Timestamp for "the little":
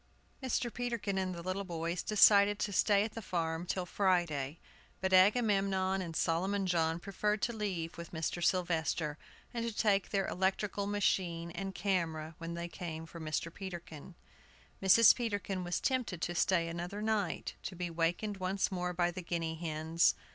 1.35-1.63